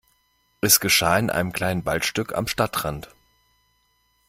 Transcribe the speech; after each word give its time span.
Es 0.61 0.79
geschah 0.79 1.19
in 1.19 1.29
einem 1.29 1.53
kleinen 1.53 1.85
Waldstück 1.85 2.33
am 2.35 2.47
Stadtrand. 2.47 3.13